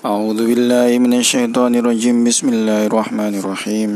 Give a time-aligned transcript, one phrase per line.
[0.00, 2.24] أعوذ بالله من الشيطان الرجيم.
[2.24, 3.90] بسم الله الرحمن الرحيم.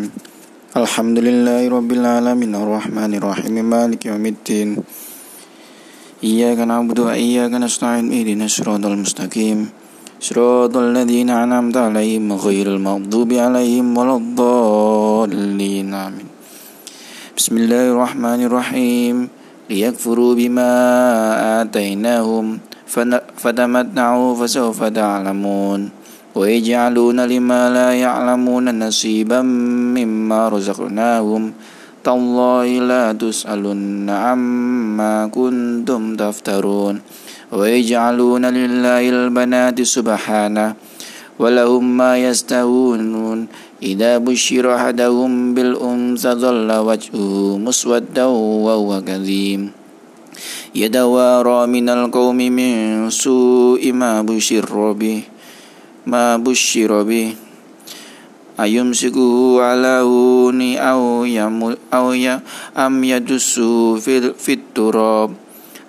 [0.77, 2.52] الحمد لله رب العالمين.
[2.52, 3.54] الرحمن الرحيم.
[3.64, 4.68] مالك يوم الدين.
[6.20, 8.12] إياك نعبد وإياك نستعين.
[8.12, 9.59] اهدنا الصراط المستقيم.
[10.20, 15.89] صراط الذين أنعمت عليهم غير المغضوب عليهم ولا الضالين.
[15.89, 16.29] آمين.
[17.32, 19.16] بسم الله الرحمن الرحيم.
[19.73, 20.71] ليكفروا بما
[21.64, 22.48] آتيناهم.
[23.42, 26.03] فتمتعوا فسوف تعلمون.
[26.34, 29.41] ويجعلون لما لا يعلمون نصيبا
[29.95, 31.52] مما رزقناهم.
[32.05, 37.01] تالله لا تسألن عما كنتم تفترون.
[37.55, 40.75] ويجعلون لله البنات سبحانه
[41.39, 43.47] ولهم ما يستهون
[43.83, 48.27] إذا بشر أحدهم بالأنثى ظل وجهه مسودا
[48.66, 49.70] وهو كظيم.
[50.75, 52.75] يتوارى من القوم من
[53.11, 55.33] سوء ما بشر به.
[56.05, 57.36] ما بشر به
[58.59, 62.08] أيمسكه على هون أو يم أو
[62.78, 65.31] أم يدسه في, في التراب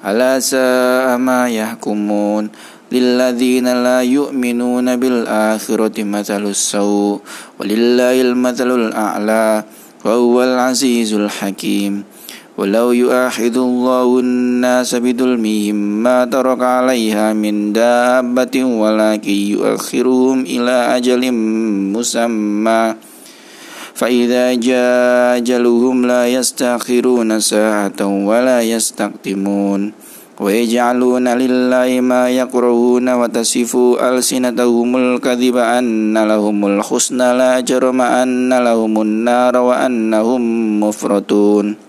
[0.06, 2.50] ألا ساء ما يحكمون
[2.92, 7.20] للذين لا يؤمنون بالآخرة مثل السوء
[7.58, 9.64] ولله المثل الأعلى
[10.05, 12.05] وهو العزيز الحكيم
[12.58, 21.33] ولو يؤاخذ الله الناس بظلمهم ما ترك عليها من دابة ولكن يؤخرهم إلى أجل
[21.97, 22.94] مسمى
[23.94, 29.92] فإذا جاء أجلهم لا يستأخرون ساعة ولا يستقدمون
[30.41, 39.56] ويجعلون لله ما يكرهون وتصف ألسنتهم الكذب أن لهم الحسنى لا جرم أن لهم النار
[39.56, 40.42] وأنهم
[40.80, 41.83] مفرطون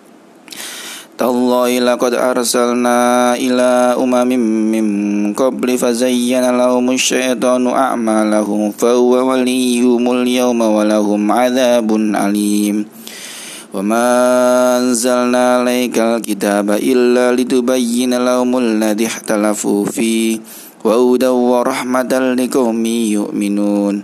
[1.17, 2.99] تالله لقد أرسلنا
[3.35, 4.31] إلى أمم
[4.73, 4.85] من
[5.33, 12.85] قبل فزين لهم الشيطان أعمالهم فهو وليهم اليوم ولهم عذاب أليم
[13.73, 14.07] وما
[14.77, 20.39] أنزلنا عليك الكتاب إلا لتبين لهم الذي اختلفوا فيه
[20.83, 24.03] وهدى ورحمة لقوم يؤمنون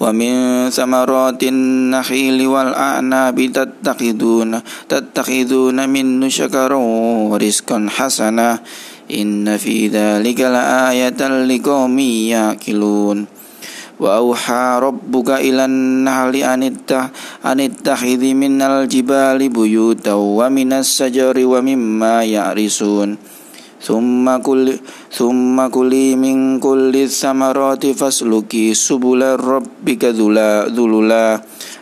[0.00, 0.34] ومن
[0.70, 6.80] ثمرات النخيل والأعناب تتخذون تتخذون منه شكرا
[7.30, 8.58] ورزقا حسنا
[9.10, 13.26] إن في ذلك لآية لقوم يأكلون
[14.00, 16.36] وأوحى ربك إلى النحل
[17.44, 23.16] أن اتخذ من الجبال بيوتا ومن الشجر ومما يعرسون
[23.84, 24.72] ثم كل
[25.12, 31.40] ثم كلي من كل الثمرات فاسلكي سبل ربك ذللا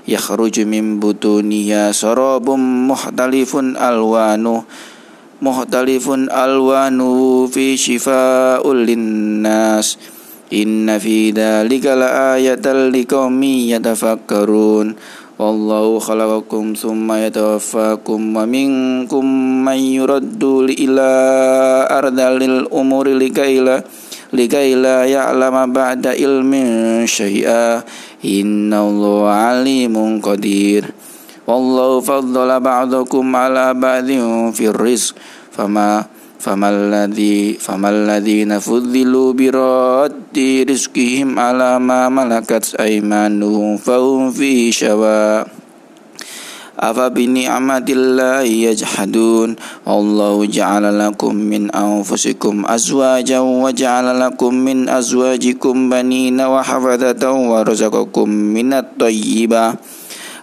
[0.09, 2.51] يخرج من بطونها سراب
[2.91, 4.63] مختلف ألوانه
[5.43, 9.99] مختلف ألوانه في شفاء للناس
[10.53, 14.95] إن في ذلك لآية لقوم يتفكرون
[15.38, 19.26] والله خلقكم ثم يتوفاكم ومنكم
[19.66, 20.44] من يرد
[20.80, 21.10] إلى
[21.92, 23.84] أرض الأمور لكي لا,
[24.34, 26.54] لكي لا يعلم بعد علم
[27.06, 27.84] شيئا.
[28.26, 30.84] إن الله عليم قدير.
[31.48, 34.10] والله فضل بعضكم على بعض
[34.58, 35.16] في الرزق.
[35.54, 45.48] فما فما الذي فما الذين فضلوا براد رزقهم على ما ملكت أيمانهم فهم فيه شواء
[46.80, 49.56] أفبنعمة الله يجحدون؟
[49.86, 58.74] والله جعل لكم من أنفسكم أزواجا وجعل لكم من أزواجكم بنين وحفظة ورزقكم من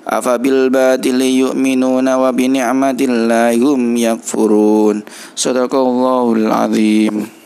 [0.05, 5.01] Afabil batili yu'minuna wa bi ni'matillahi hum yakfurun.
[5.33, 7.44] Sadaqallahul azim.